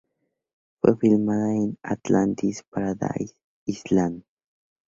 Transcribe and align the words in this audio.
Fue 0.81 0.97
filmada 0.97 1.53
en 1.53 1.77
Atlantis 1.83 2.63
Paradise 2.71 3.35
Island. 3.65 4.23